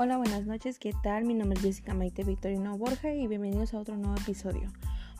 Hola, 0.00 0.16
buenas 0.16 0.46
noches, 0.46 0.78
¿qué 0.78 0.92
tal? 1.02 1.24
Mi 1.24 1.34
nombre 1.34 1.58
es 1.58 1.64
Jessica 1.64 1.92
Maite 1.92 2.22
Victorino 2.22 2.78
Borja 2.78 3.12
y 3.12 3.26
bienvenidos 3.26 3.74
a 3.74 3.80
otro 3.80 3.96
nuevo 3.96 4.14
episodio. 4.14 4.70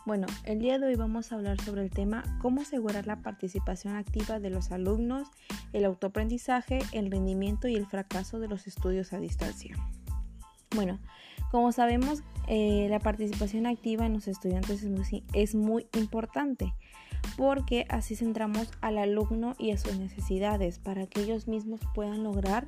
Bueno, 0.05 0.25
el 0.45 0.59
día 0.59 0.79
de 0.79 0.87
hoy 0.87 0.95
vamos 0.95 1.29
a 1.29 1.35
hablar 1.35 1.59
sobre 1.59 1.81
el 1.81 1.89
tema 1.89 2.23
cómo 2.41 2.61
asegurar 2.61 3.05
la 3.05 3.17
participación 3.17 3.97
activa 3.97 4.39
de 4.39 4.49
los 4.49 4.71
alumnos, 4.71 5.27
el 5.73 5.83
autoaprendizaje, 5.83 6.79
el 6.93 7.11
rendimiento 7.11 7.67
y 7.67 7.75
el 7.75 7.87
fracaso 7.87 8.39
de 8.39 8.47
los 8.47 8.67
estudios 8.67 9.11
a 9.11 9.19
distancia. 9.19 9.75
Bueno, 10.73 10.97
como 11.51 11.73
sabemos, 11.73 12.23
eh, 12.47 12.87
la 12.89 12.99
participación 12.99 13.65
activa 13.65 14.05
en 14.05 14.13
los 14.13 14.29
estudiantes 14.29 14.81
es 14.81 14.89
muy, 14.89 15.25
es 15.33 15.55
muy 15.55 15.87
importante 15.97 16.73
porque 17.35 17.85
así 17.89 18.15
centramos 18.15 18.71
al 18.79 18.97
alumno 18.97 19.55
y 19.59 19.71
a 19.71 19.77
sus 19.77 19.97
necesidades 19.97 20.79
para 20.79 21.05
que 21.05 21.19
ellos 21.19 21.49
mismos 21.49 21.81
puedan 21.93 22.23
lograr 22.23 22.65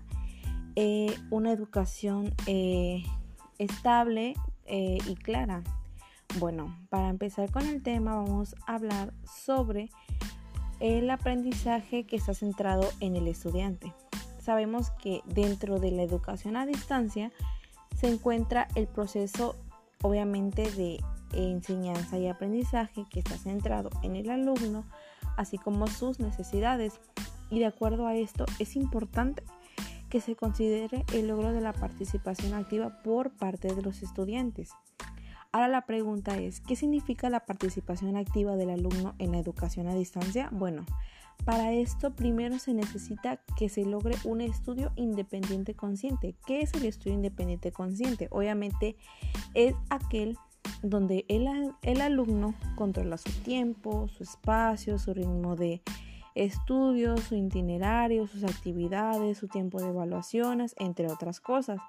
eh, 0.75 1.17
una 1.30 1.52
educación 1.52 2.34
eh, 2.48 3.03
estable 3.57 4.35
eh, 4.66 4.97
y 5.07 5.16
clara. 5.16 5.63
Bueno, 6.39 6.75
para 6.89 7.09
empezar 7.09 7.52
con 7.52 7.66
el 7.67 7.84
tema 7.84 8.16
vamos 8.16 8.55
a 8.66 8.75
hablar 8.75 9.13
sobre 9.25 9.89
el 10.80 11.09
aprendizaje 11.09 12.05
que 12.05 12.16
está 12.16 12.34
centrado 12.34 12.88
en 13.02 13.16
el 13.16 13.27
estudiante. 13.27 13.94
Sabemos 14.39 14.91
que 14.91 15.21
dentro 15.25 15.80
de 15.80 15.91
la 15.91 16.03
educación 16.03 16.55
a 16.55 16.66
distancia 16.66 17.31
se 17.95 18.08
encuentra 18.08 18.67
el 18.75 18.88
proceso 18.88 19.55
obviamente 20.02 20.72
de 20.72 20.99
enseñanza 21.33 22.17
y 22.17 22.27
aprendizaje 22.27 23.05
que 23.09 23.19
está 23.19 23.38
centrado 23.38 23.89
en 24.03 24.16
el 24.16 24.30
alumno, 24.30 24.85
así 25.38 25.58
como 25.58 25.88
sus 25.88 26.19
necesidades. 26.19 26.99
Y 27.49 27.59
de 27.59 27.66
acuerdo 27.66 28.08
a 28.08 28.16
esto 28.16 28.45
es 28.59 28.75
importante 28.75 29.44
que 30.12 30.22
se 30.22 30.36
considere 30.36 31.06
el 31.14 31.30
logro 31.30 31.54
de 31.54 31.62
la 31.62 31.73
participación 31.73 32.54
activa 32.54 33.02
por 33.02 33.31
parte 33.31 33.73
de 33.73 33.81
los 33.81 34.04
estudiantes. 34.04 34.70
Ahora 35.54 35.70
la 35.70 35.86
pregunta 35.86 36.38
es, 36.38 36.59
¿qué 36.59 36.76
significa 36.76 37.30
la 37.30 37.45
participación 37.45 38.17
activa 38.17 38.56
del 38.58 38.70
alumno 38.70 39.16
en 39.20 39.32
la 39.32 39.39
educación 39.39 39.88
a 39.88 39.95
distancia? 39.95 40.50
Bueno, 40.52 40.86
para 41.45 41.72
esto 41.72 42.12
primero 42.12 42.59
se 42.59 42.73
necesita 42.73 43.42
que 43.58 43.70
se 43.70 43.86
logre 43.86 44.16
un 44.26 44.42
estudio 44.42 44.92
independiente 44.98 45.76
consciente. 45.76 46.36
¿Qué 46.45 46.59
es 46.59 46.73
el 46.73 46.86
estudio 46.86 47.16
independiente 47.16 47.72
consciente? 47.72 48.28
Obviamente 48.32 48.98
es 49.54 49.73
aquel 49.89 50.38
donde 50.84 51.26
el, 51.30 51.48
el 51.84 52.02
alumno 52.02 52.54
controla 52.76 53.17
su 53.17 53.32
tiempo, 53.44 54.09
su 54.09 54.23
espacio, 54.23 55.00
su 55.00 55.14
ritmo 55.14 55.56
de 55.56 55.82
estudios, 56.35 57.21
su 57.21 57.35
itinerario, 57.35 58.27
sus 58.27 58.43
actividades, 58.43 59.37
su 59.37 59.47
tiempo 59.47 59.81
de 59.81 59.89
evaluaciones, 59.89 60.75
entre 60.77 61.07
otras 61.11 61.39
cosas, 61.39 61.79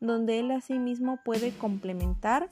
donde 0.00 0.38
él 0.38 0.50
asimismo 0.50 1.18
puede 1.24 1.52
complementar 1.52 2.48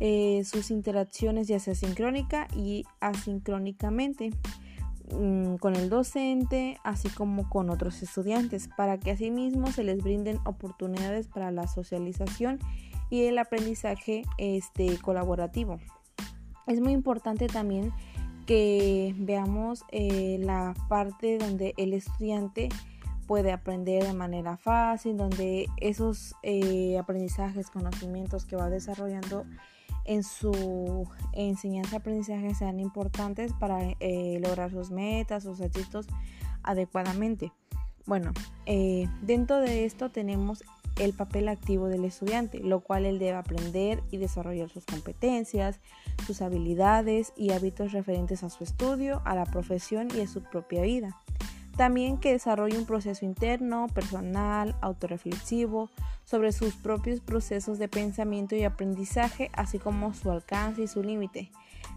eh, 0.00 0.42
sus 0.44 0.70
interacciones 0.70 1.46
ya 1.46 1.60
sea 1.60 1.74
sincrónica 1.74 2.48
y 2.56 2.84
asincrónicamente 3.00 4.30
mm, 5.12 5.56
con 5.56 5.76
el 5.76 5.88
docente, 5.88 6.78
así 6.82 7.08
como 7.08 7.48
con 7.48 7.70
otros 7.70 8.02
estudiantes, 8.02 8.68
para 8.76 8.98
que 8.98 9.12
asimismo 9.12 9.70
se 9.70 9.84
les 9.84 10.02
brinden 10.02 10.38
oportunidades 10.44 11.28
para 11.28 11.50
la 11.52 11.68
socialización 11.68 12.58
y 13.10 13.22
el 13.22 13.38
aprendizaje 13.38 14.22
este, 14.38 14.98
colaborativo. 14.98 15.78
Es 16.66 16.80
muy 16.80 16.92
importante 16.92 17.46
también 17.46 17.92
que 18.46 19.14
veamos 19.16 19.53
eh, 19.90 20.38
la 20.40 20.74
parte 20.88 21.38
donde 21.38 21.74
el 21.76 21.92
estudiante 21.92 22.68
puede 23.26 23.52
aprender 23.52 24.04
de 24.04 24.12
manera 24.12 24.56
fácil, 24.56 25.16
donde 25.16 25.66
esos 25.78 26.34
eh, 26.42 26.98
aprendizajes, 26.98 27.70
conocimientos 27.70 28.44
que 28.44 28.56
va 28.56 28.68
desarrollando 28.68 29.44
en 30.04 30.22
su 30.22 31.08
enseñanza-aprendizaje 31.32 32.54
sean 32.54 32.78
importantes 32.78 33.54
para 33.54 33.80
eh, 34.00 34.38
lograr 34.42 34.70
sus 34.70 34.90
metas, 34.90 35.44
sus 35.44 35.60
éxitos 35.60 36.06
adecuadamente. 36.62 37.52
Bueno, 38.06 38.32
dentro 39.22 39.60
de 39.60 39.86
esto 39.86 40.10
tenemos 40.10 40.62
el 40.98 41.12
papel 41.12 41.48
activo 41.48 41.88
del 41.88 42.04
estudiante, 42.04 42.60
lo 42.60 42.80
cual 42.80 43.04
él 43.06 43.18
debe 43.18 43.36
aprender 43.36 44.02
y 44.10 44.18
desarrollar 44.18 44.68
sus 44.70 44.84
competencias, 44.84 45.80
sus 46.26 46.42
habilidades 46.42 47.32
y 47.36 47.50
hábitos 47.50 47.92
referentes 47.92 48.44
a 48.44 48.50
su 48.50 48.64
estudio, 48.64 49.22
a 49.24 49.34
la 49.34 49.44
profesión 49.44 50.08
y 50.14 50.20
a 50.20 50.28
su 50.28 50.42
propia 50.42 50.82
vida. 50.82 51.20
También 51.76 52.18
que 52.18 52.32
desarrolle 52.32 52.78
un 52.78 52.86
proceso 52.86 53.24
interno, 53.24 53.88
personal, 53.88 54.76
autorreflexivo, 54.80 55.90
sobre 56.24 56.52
sus 56.52 56.74
propios 56.74 57.20
procesos 57.20 57.78
de 57.78 57.88
pensamiento 57.88 58.54
y 58.54 58.64
aprendizaje, 58.64 59.50
así 59.52 59.78
como 59.78 60.14
su 60.14 60.30
alcance 60.30 60.82
y 60.82 60.86
su 60.86 61.02
límite. 61.02 61.50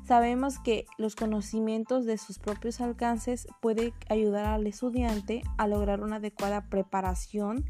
Sabemos 0.06 0.60
que 0.60 0.86
los 0.98 1.16
conocimientos 1.16 2.06
de 2.06 2.18
sus 2.18 2.40
propios 2.40 2.82
alcances 2.82 3.48
puede 3.62 3.94
ayudar 4.10 4.46
al 4.46 4.66
estudiante 4.66 5.44
a 5.58 5.68
lograr 5.68 6.02
una 6.02 6.18
adecuada 6.18 6.70
preparación 6.70 7.66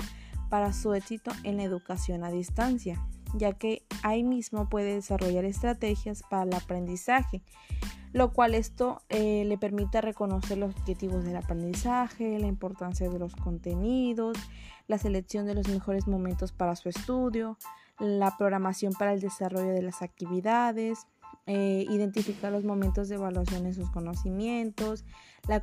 para 0.49 0.73
su 0.73 0.93
éxito 0.93 1.31
en 1.43 1.57
la 1.57 1.63
educación 1.63 2.23
a 2.23 2.31
distancia, 2.31 3.01
ya 3.33 3.53
que 3.53 3.83
ahí 4.03 4.23
mismo 4.23 4.69
puede 4.69 4.95
desarrollar 4.95 5.45
estrategias 5.45 6.23
para 6.29 6.43
el 6.43 6.53
aprendizaje, 6.53 7.41
lo 8.13 8.31
cual 8.33 8.55
esto 8.55 9.01
eh, 9.09 9.43
le 9.45 9.57
permite 9.57 10.01
reconocer 10.01 10.57
los 10.57 10.75
objetivos 10.75 11.23
del 11.23 11.35
aprendizaje, 11.35 12.39
la 12.39 12.47
importancia 12.47 13.09
de 13.09 13.19
los 13.19 13.35
contenidos, 13.35 14.37
la 14.87 14.97
selección 14.97 15.45
de 15.45 15.55
los 15.55 15.67
mejores 15.67 16.07
momentos 16.07 16.51
para 16.51 16.75
su 16.75 16.89
estudio, 16.89 17.57
la 17.99 18.37
programación 18.37 18.93
para 18.93 19.13
el 19.13 19.19
desarrollo 19.19 19.71
de 19.73 19.81
las 19.81 20.01
actividades, 20.01 21.07
eh, 21.45 21.85
identificar 21.89 22.51
los 22.51 22.63
momentos 22.63 23.07
de 23.07 23.15
evaluación 23.15 23.65
en 23.65 23.73
sus 23.73 23.89
conocimientos, 23.89 25.05
la, 25.47 25.61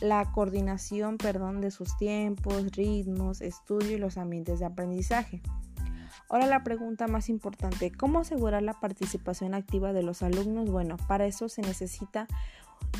la 0.00 0.32
coordinación 0.32 1.18
perdón, 1.18 1.60
de 1.60 1.70
sus 1.70 1.96
tiempos, 1.98 2.72
ritmos, 2.72 3.40
estudio 3.40 3.96
y 3.96 3.98
los 3.98 4.16
ambientes 4.16 4.58
de 4.60 4.66
aprendizaje. 4.66 5.42
Ahora 6.30 6.46
la 6.46 6.62
pregunta 6.62 7.06
más 7.08 7.28
importante, 7.28 7.90
¿cómo 7.90 8.20
asegurar 8.20 8.62
la 8.62 8.74
participación 8.74 9.54
activa 9.54 9.92
de 9.92 10.02
los 10.02 10.22
alumnos? 10.22 10.70
Bueno, 10.70 10.96
para 11.08 11.26
eso 11.26 11.48
se 11.48 11.62
necesita 11.62 12.26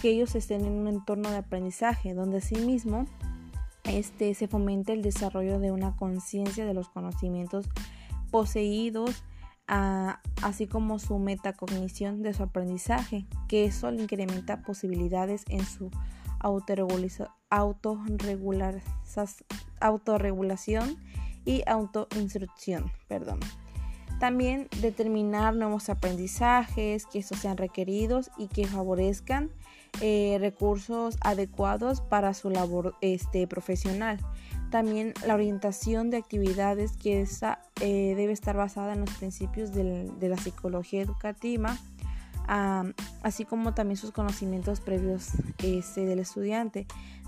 que 0.01 0.11
ellos 0.11 0.35
estén 0.35 0.65
en 0.65 0.73
un 0.73 0.89
entorno 0.89 1.31
de 1.31 1.39
aprendizaje 1.39 2.15
donde 2.15 2.39
asimismo 2.39 3.07
este, 3.85 4.35
se 4.35 4.49
fomente 4.49 4.93
el 4.93 5.03
desarrollo 5.03 5.59
de 5.59 5.73
una 5.73 5.97
conciencia 5.97 6.67
de 6.67 6.75
los 6.75 6.89
conocimientos 6.89 7.69
poseídos 8.31 9.23
así 9.69 10.67
como 10.67 10.99
su 10.99 11.19
metacognición 11.19 12.23
de 12.23 12.33
su 12.35 12.43
aprendizaje, 12.43 13.27
que 13.49 13.67
eso 13.67 13.91
le 13.91 14.03
incrementa 14.03 14.63
posibilidades 14.63 15.45
en 15.49 15.65
su 15.65 15.91
autorregulación 19.81 20.97
y 21.45 21.63
autoinstrucción. 21.67 22.91
Perdón. 23.09 23.41
También 24.19 24.69
determinar 24.81 25.55
nuevos 25.55 25.89
aprendizajes, 25.89 27.07
que 27.07 27.21
estos 27.21 27.39
sean 27.39 27.57
requeridos 27.57 28.31
y 28.37 28.49
que 28.49 28.67
favorezcan 28.67 29.51
eh, 30.01 30.39
recursos 30.41 31.17
adecuados 31.21 32.01
para 32.01 32.35
su 32.35 32.51
labor 32.51 32.97
este, 33.01 33.47
profesional. 33.47 34.19
También 34.71 35.15
la 35.27 35.35
orientación 35.35 36.11
de 36.11 36.19
actividades 36.19 36.97
que 36.97 37.23
esa, 37.23 37.61
eh, 37.81 38.15
debe 38.17 38.33
estar 38.33 38.57
basada 38.57 38.93
en 38.93 39.01
los 39.01 39.11
principios 39.13 39.73
de 39.73 40.29
la 40.29 40.37
psicología 40.37 41.01
educativa, 41.01 41.77
así 43.23 43.45
como 43.45 43.75
también 43.75 43.97
sus 43.97 44.13
conocimientos 44.13 44.81
previos 44.81 45.31
este, 45.63 46.05
del 46.05 46.19
estudiante. 46.19 46.87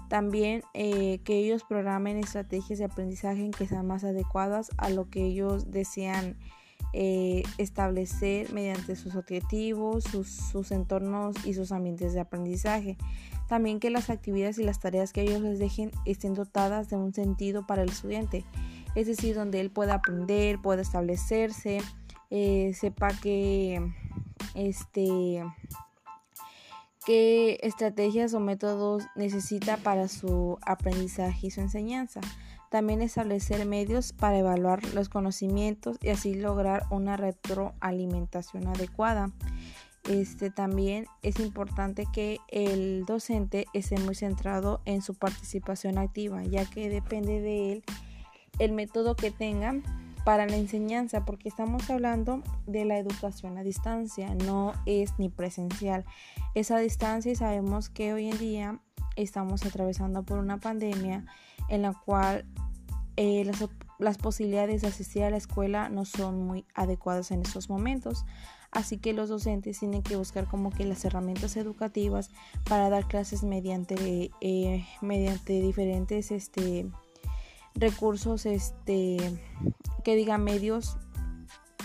También 0.09 0.63
eh, 0.75 1.21
que 1.25 1.39
ellos 1.39 1.63
programen 1.63 2.19
estrategias 2.19 2.81
de 2.81 2.87
aprendizaje 2.87 3.51
que 3.57 3.69
sean 3.69 3.87
más 3.87 4.03
adecuadas 4.03 4.71
a 4.77 4.91
lo 4.91 5.09
que 5.09 5.25
ellos 5.25 5.71
desean 5.71 6.37
eh, 6.93 7.45
establecer 7.59 8.53
mediante 8.53 8.97
sus 8.97 9.15
objetivos, 9.15 10.03
sus, 10.03 10.29
sus, 10.29 10.73
entornos 10.73 11.37
y 11.47 11.55
sus 11.55 11.71
ambientes 11.71 12.13
de 12.13 12.21
aprendizaje. 12.21 12.97
También 13.51 13.81
que 13.81 13.91
las 13.91 14.11
actividades 14.11 14.59
y 14.59 14.63
las 14.63 14.79
tareas 14.79 15.13
que 15.13 15.23
ellos 15.23 15.41
les 15.41 15.59
dejen 15.59 15.91
estén 16.05 16.35
dotadas 16.35 16.89
de 16.89 16.95
un 16.95 17.13
sentido 17.13 17.67
para 17.67 17.83
el 17.83 17.89
estudiante, 17.89 18.45
es 18.95 19.09
decir, 19.09 19.35
donde 19.35 19.59
él 19.59 19.71
pueda 19.73 19.95
aprender, 19.95 20.63
pueda 20.63 20.83
establecerse, 20.83 21.81
eh, 22.31 22.71
sepa 22.79 23.09
que 23.09 23.93
este 24.55 25.43
qué 27.05 27.59
estrategias 27.63 28.35
o 28.35 28.39
métodos 28.41 29.03
necesita 29.17 29.79
para 29.79 30.07
su 30.07 30.57
aprendizaje 30.65 31.49
y 31.49 31.51
su 31.51 31.61
enseñanza. 31.61 32.21
También 32.71 33.03
establecer 33.03 33.67
medios 33.67 34.13
para 34.13 34.39
evaluar 34.39 34.95
los 34.95 35.09
conocimientos 35.09 35.97
y 36.01 36.11
así 36.11 36.35
lograr 36.35 36.85
una 36.91 37.17
retroalimentación 37.17 38.69
adecuada. 38.69 39.33
Este, 40.09 40.51
también 40.51 41.07
es 41.23 41.39
importante 41.41 42.07
que 42.13 42.39
el 42.49 43.05
docente 43.05 43.67
esté 43.75 43.99
muy 43.99 44.15
centrado 44.15 44.81
en 44.85 45.03
su 45.03 45.15
participación 45.15 45.99
activa, 45.99 46.43
ya 46.43 46.65
que 46.65 46.89
depende 46.89 47.41
de 47.41 47.73
él 47.73 47.85
el 48.59 48.73
método 48.73 49.15
que 49.15 49.31
tenga 49.31 49.75
para 50.25 50.47
la 50.47 50.57
enseñanza, 50.57 51.25
porque 51.25 51.49
estamos 51.49 51.89
hablando 51.91 52.43
de 52.67 52.85
la 52.85 52.99
educación 52.99 53.59
a 53.59 53.63
distancia, 53.63 54.35
no 54.35 54.73
es 54.87 55.19
ni 55.19 55.29
presencial. 55.29 56.05
Es 56.55 56.71
a 56.71 56.79
distancia 56.79 57.33
y 57.33 57.37
sabemos 57.37 57.89
que 57.89 58.13
hoy 58.13 58.29
en 58.29 58.39
día 58.39 58.81
estamos 59.17 59.65
atravesando 59.65 60.23
por 60.23 60.39
una 60.39 60.59
pandemia 60.59 61.25
en 61.69 61.83
la 61.83 61.93
cual 61.93 62.47
eh, 63.17 63.45
las, 63.45 63.65
las 63.99 64.19
posibilidades 64.19 64.83
de 64.83 64.89
asistir 64.89 65.25
a 65.25 65.31
la 65.31 65.37
escuela 65.37 65.89
no 65.89 66.05
son 66.05 66.47
muy 66.47 66.65
adecuadas 66.75 67.31
en 67.31 67.43
estos 67.43 67.69
momentos. 67.69 68.25
Así 68.73 68.99
que 68.99 69.13
los 69.13 69.29
docentes 69.29 69.81
tienen 69.81 70.03
que 70.03 70.17
buscar 70.17 70.47
como 70.47 70.71
que 70.71 70.85
las 70.85 71.05
herramientas 71.05 71.57
educativas 71.57 72.31
para 72.69 72.89
dar 72.89 73.09
clases 73.09 73.43
mediante, 73.43 74.31
eh, 74.41 74.87
mediante 75.01 75.61
diferentes 75.61 76.31
este, 76.31 76.87
recursos, 77.75 78.47
este, 78.47 79.17
que 80.05 80.15
diga 80.15 80.39
medios, 80.39 80.97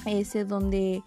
ese 0.05 0.45
donde 0.45 1.01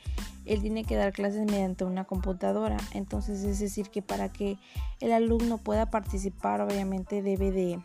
él 0.46 0.62
tiene 0.62 0.84
que 0.84 0.96
dar 0.96 1.12
clases 1.12 1.46
mediante 1.46 1.84
una 1.84 2.04
computadora. 2.04 2.78
Entonces 2.92 3.44
es 3.44 3.60
decir 3.60 3.90
que 3.90 4.02
para 4.02 4.32
que 4.32 4.58
el 5.00 5.12
alumno 5.12 5.58
pueda 5.58 5.90
participar 5.90 6.60
obviamente 6.60 7.22
debe 7.22 7.52
de 7.52 7.80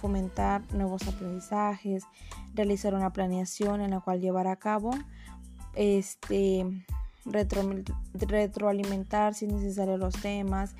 fomentar 0.00 0.62
nuevos 0.74 1.06
aprendizajes, 1.08 2.04
realizar 2.54 2.94
una 2.94 3.12
planeación 3.12 3.80
en 3.80 3.90
la 3.90 4.00
cual 4.00 4.20
llevar 4.20 4.48
a 4.48 4.56
cabo, 4.56 4.90
este, 5.74 6.66
retroalimentar 7.30 9.34
si 9.34 9.46
es 9.46 9.52
necesario 9.52 9.96
los 9.96 10.14
temas, 10.14 10.74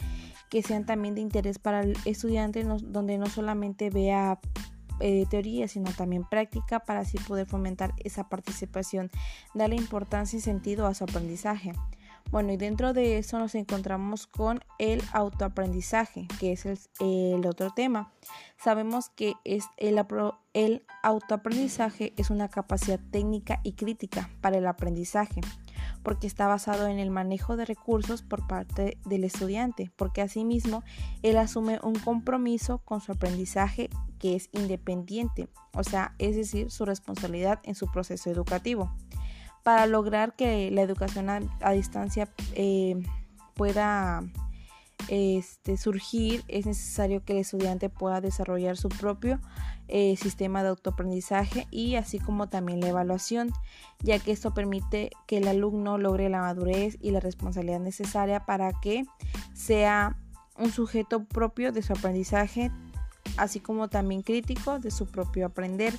que 0.50 0.62
sean 0.62 0.86
también 0.86 1.14
de 1.14 1.20
interés 1.20 1.58
para 1.58 1.82
el 1.82 1.96
estudiante, 2.04 2.64
donde 2.64 3.18
no 3.18 3.26
solamente 3.26 3.90
vea 3.90 4.40
eh, 5.00 5.26
teoría, 5.30 5.68
sino 5.68 5.92
también 5.92 6.24
práctica, 6.24 6.80
para 6.80 7.00
así 7.00 7.18
poder 7.18 7.46
fomentar 7.46 7.92
esa 7.98 8.28
participación, 8.28 9.10
darle 9.54 9.76
importancia 9.76 10.38
y 10.38 10.40
sentido 10.40 10.86
a 10.86 10.94
su 10.94 11.04
aprendizaje. 11.04 11.72
Bueno, 12.30 12.52
y 12.52 12.58
dentro 12.58 12.92
de 12.92 13.16
eso 13.16 13.38
nos 13.38 13.54
encontramos 13.54 14.26
con 14.26 14.60
el 14.78 15.02
autoaprendizaje, 15.12 16.28
que 16.38 16.52
es 16.52 16.90
el, 17.00 17.46
otro 17.46 17.70
tema. 17.70 18.12
Sabemos 18.58 19.08
que 19.08 19.34
es 19.44 19.64
el, 19.78 20.04
el 20.52 20.84
autoaprendizaje 21.02 22.12
es 22.18 22.28
una 22.28 22.48
capacidad 22.48 23.00
técnica 23.10 23.60
y 23.62 23.72
crítica 23.72 24.28
para 24.42 24.58
el 24.58 24.66
aprendizaje, 24.66 25.40
porque 26.02 26.26
está 26.26 26.46
basado 26.46 26.86
en 26.86 26.98
el 26.98 27.10
manejo 27.10 27.56
de 27.56 27.64
recursos 27.64 28.22
por 28.22 28.46
parte 28.46 28.98
del 29.04 29.24
estudiante, 29.24 29.90
porque 29.96 30.22
asimismo 30.22 30.82
él 31.22 31.36
asume 31.36 31.80
un 31.82 31.94
compromiso 31.94 32.78
con 32.78 33.00
su 33.00 33.12
aprendizaje 33.12 33.90
que 34.18 34.36
es 34.36 34.48
independiente, 34.52 35.48
o 35.72 35.84
sea, 35.84 36.14
es 36.18 36.36
decir, 36.36 36.70
su 36.70 36.84
responsabilidad 36.84 37.60
en 37.62 37.74
su 37.74 37.90
proceso 37.90 38.30
educativo. 38.30 38.92
Para 39.62 39.86
lograr 39.86 40.34
que 40.34 40.70
la 40.70 40.82
educación 40.82 41.28
a, 41.28 41.70
distancia 41.72 42.28
eh, 42.54 43.00
pueda 43.54 44.22
este, 45.08 45.76
surgir, 45.76 46.44
es 46.48 46.66
necesario 46.66 47.24
que 47.24 47.32
el 47.32 47.38
estudiante 47.38 47.88
pueda 47.88 48.20
desarrollar 48.20 48.76
su 48.76 48.88
propio 48.88 49.40
eh, 49.86 50.16
sistema 50.16 50.62
de 50.62 50.68
autoaprendizaje 50.68 51.66
y 51.70 51.94
así 51.94 52.18
como 52.18 52.48
también 52.48 52.80
la 52.80 52.88
evaluación, 52.88 53.52
ya 54.00 54.18
que 54.18 54.32
esto 54.32 54.52
permite 54.52 55.10
que 55.26 55.38
el 55.38 55.48
alumno 55.48 55.96
logre 55.96 56.28
la 56.28 56.40
madurez 56.40 56.98
y 57.00 57.10
la 57.10 57.20
responsabilidad 57.20 57.80
necesaria 57.80 58.44
para 58.44 58.72
que 58.80 59.04
sea 59.54 60.18
un 60.58 60.72
sujeto 60.72 61.24
propio 61.24 61.72
de 61.72 61.82
su 61.82 61.92
aprendizaje, 61.92 62.70
así 63.36 63.60
como 63.60 63.88
también 63.88 64.22
crítico 64.22 64.78
de 64.78 64.90
su 64.90 65.06
propio 65.06 65.46
aprender 65.46 65.94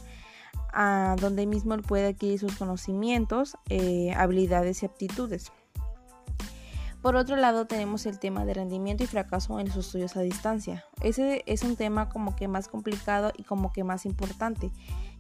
a 0.72 1.16
donde 1.20 1.48
mismo 1.48 1.74
él 1.74 1.82
puede 1.82 2.10
adquirir 2.10 2.40
sus 2.40 2.56
conocimientos, 2.58 3.58
eh, 3.70 4.14
habilidades 4.16 4.84
y 4.84 4.86
aptitudes. 4.86 5.52
Por 7.02 7.16
otro 7.16 7.38
lado 7.38 7.66
tenemos 7.66 8.06
el 8.06 8.20
tema 8.20 8.44
de 8.44 8.54
rendimiento 8.54 9.04
y 9.04 9.08
fracaso 9.08 9.60
en 9.60 9.68
los 9.68 9.78
estudios 9.78 10.18
a 10.18 10.22
distancia. 10.22 10.84
Ese 11.02 11.44
es 11.46 11.64
un 11.64 11.78
tema 11.78 12.10
como 12.10 12.36
que 12.36 12.50
más 12.50 12.68
complicado 12.68 13.32
y 13.38 13.44
como 13.44 13.72
que 13.72 13.86
más 13.86 14.06
importante, 14.06 14.70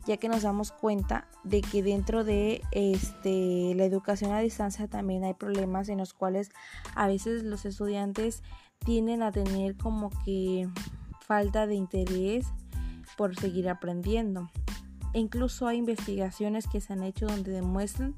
ya 0.05 0.17
que 0.17 0.27
nos 0.27 0.43
damos 0.43 0.73
cuenta 0.73 1.27
de 1.45 1.61
que 1.61 1.81
dentro 1.81 2.25
de 2.25 2.61
este, 2.71 3.73
la 3.75 3.85
educación 3.85 4.33
a 4.33 4.39
distancia 4.39 4.87
también 4.87 5.23
hay 5.23 5.35
problemas 5.35 5.87
en 5.87 5.99
los 5.99 6.13
cuales 6.13 6.49
a 6.95 7.07
veces 7.07 7.43
los 7.43 7.63
estudiantes 7.63 8.43
tienden 8.79 9.23
a 9.23 9.31
tener 9.31 9.77
como 9.77 10.09
que 10.25 10.67
falta 11.21 11.65
de 11.65 11.75
interés 11.75 12.45
por 13.15 13.37
seguir 13.37 13.69
aprendiendo. 13.69 14.49
E 15.13 15.19
incluso 15.19 15.67
hay 15.67 15.77
investigaciones 15.77 16.67
que 16.67 16.81
se 16.81 16.93
han 16.93 17.03
hecho 17.03 17.27
donde 17.27 17.51
demuestran 17.51 18.15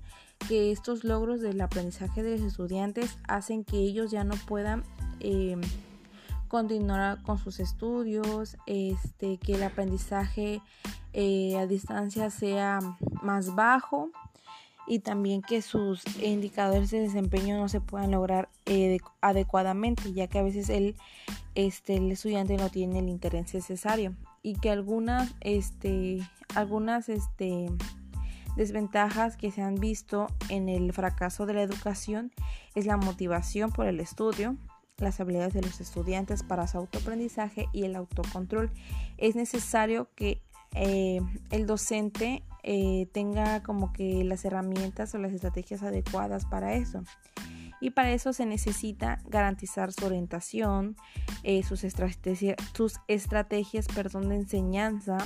que 0.47 0.71
estos 0.71 1.03
logros 1.03 1.41
del 1.41 1.61
aprendizaje 1.61 2.23
de 2.23 2.38
los 2.38 2.41
estudiantes 2.41 3.17
hacen 3.27 3.63
que 3.63 3.77
ellos 3.77 4.11
ya 4.11 4.23
no 4.23 4.35
puedan 4.47 4.83
eh, 5.19 5.55
continuar 6.47 7.21
con 7.23 7.38
sus 7.38 7.59
estudios, 7.59 8.57
este, 8.65 9.38
que 9.38 9.53
el 9.53 9.63
aprendizaje 9.63 10.61
eh, 11.13 11.57
a 11.57 11.67
distancia 11.67 12.29
sea 12.29 12.79
más 13.21 13.55
bajo 13.55 14.09
y 14.88 14.99
también 14.99 15.41
que 15.41 15.61
sus 15.61 16.03
indicadores 16.21 16.91
de 16.91 16.99
desempeño 16.99 17.57
no 17.57 17.69
se 17.69 17.79
puedan 17.79 18.11
lograr 18.11 18.49
eh, 18.65 18.97
adecuadamente, 19.21 20.11
ya 20.11 20.27
que 20.27 20.39
a 20.39 20.43
veces 20.43 20.69
el, 20.69 20.95
este, 21.55 21.95
el 21.95 22.11
estudiante 22.11 22.57
no 22.57 22.69
tiene 22.69 22.99
el 22.99 23.07
interés 23.07 23.53
necesario 23.53 24.13
y 24.43 24.55
que 24.55 24.71
algunas, 24.71 25.33
este, 25.39 26.19
algunas 26.56 27.09
este, 27.09 27.68
desventajas 28.56 29.38
que 29.38 29.51
se 29.51 29.62
han 29.62 29.75
visto 29.75 30.27
en 30.50 30.69
el 30.69 30.94
fracaso 30.94 31.45
de 31.45 31.53
la 31.53 31.62
educación 31.62 32.31
es 32.75 32.86
la 32.86 32.98
motivación 32.98 33.71
por 33.71 33.88
el 33.88 34.00
estudio, 34.00 34.57
las 34.98 35.19
habilidades 35.19 35.53
de 35.53 35.62
los 35.62 35.81
estudiantes 35.81 36.44
para 36.44 36.68
su 36.68 36.77
autoaprendizaje 36.77 37.68
y 37.74 37.83
el 37.83 37.95
autocontrol. 37.95 38.71
Es 39.18 39.36
necesario 39.36 40.09
que 40.15 40.42
eh, 40.74 41.21
el 41.50 41.65
docente 41.65 42.44
eh, 42.63 43.07
tenga 43.12 43.63
como 43.63 43.92
que 43.92 44.24
las 44.24 44.45
herramientas 44.45 45.13
o 45.13 45.18
las 45.18 45.33
estrategias 45.33 45.83
adecuadas 45.83 46.45
para 46.45 46.75
eso 46.75 47.03
y 47.81 47.89
para 47.89 48.12
eso 48.12 48.31
se 48.31 48.45
necesita 48.45 49.19
garantizar 49.27 49.92
su 49.92 50.06
orientación, 50.06 50.95
eh, 51.44 51.63
sus, 51.63 51.83
estrategias, 51.83 52.56
sus 52.74 53.00
estrategias 53.07 53.88
perdón, 53.88 54.29
de 54.29 54.36
enseñanza, 54.36 55.17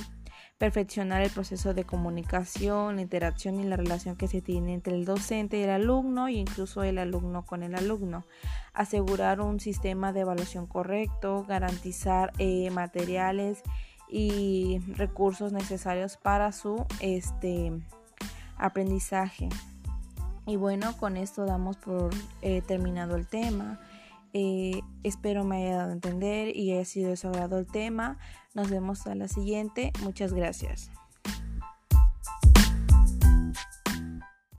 perfeccionar 0.58 1.22
el 1.22 1.30
proceso 1.30 1.74
de 1.74 1.84
comunicación, 1.84 2.96
la 2.96 3.02
interacción 3.02 3.60
y 3.60 3.64
la 3.64 3.76
relación 3.76 4.16
que 4.16 4.26
se 4.26 4.40
tiene 4.40 4.72
entre 4.72 4.94
el 4.94 5.04
docente 5.04 5.58
y 5.58 5.62
el 5.64 5.70
alumno 5.70 6.28
e 6.28 6.32
incluso 6.32 6.82
el 6.82 6.98
alumno 6.98 7.44
con 7.44 7.62
el 7.62 7.74
alumno, 7.74 8.24
asegurar 8.72 9.40
un 9.40 9.60
sistema 9.60 10.12
de 10.12 10.20
evaluación 10.20 10.66
correcto, 10.66 11.44
garantizar 11.46 12.32
eh, 12.38 12.70
materiales 12.70 13.62
y 14.08 14.80
recursos 14.94 15.52
necesarios 15.52 16.16
para 16.16 16.52
su 16.52 16.86
este, 17.00 17.72
aprendizaje. 18.56 19.48
Y 20.46 20.56
bueno, 20.56 20.96
con 20.96 21.16
esto 21.16 21.44
damos 21.44 21.76
por 21.76 22.10
eh, 22.40 22.62
terminado 22.62 23.16
el 23.16 23.26
tema. 23.26 23.80
Eh, 24.38 24.82
espero 25.02 25.44
me 25.44 25.64
haya 25.64 25.78
dado 25.78 25.90
a 25.90 25.94
entender 25.94 26.54
y 26.54 26.72
haya 26.72 26.84
sido 26.84 27.08
de 27.08 27.16
su 27.16 27.26
agrado 27.26 27.58
el 27.58 27.66
tema. 27.66 28.18
Nos 28.52 28.68
vemos 28.68 29.06
a 29.06 29.14
la 29.14 29.28
siguiente. 29.28 29.94
Muchas 30.02 30.34
gracias. 30.34 30.90